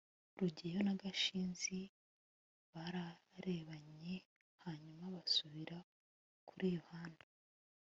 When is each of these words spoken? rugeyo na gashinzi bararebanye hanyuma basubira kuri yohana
rugeyo 0.39 0.79
na 0.87 0.93
gashinzi 1.01 1.79
bararebanye 2.73 4.15
hanyuma 4.63 5.05
basubira 5.15 5.77
kuri 6.47 6.67
yohana 6.77 7.23